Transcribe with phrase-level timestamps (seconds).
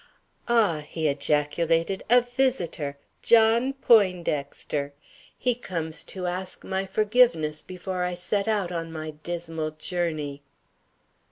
[0.47, 2.97] "Ah!" he ejaculated, "a visitor!
[3.21, 4.93] John Poindexter!
[5.37, 10.41] He comes to ask my forgiveness before I set out on my dismal journey."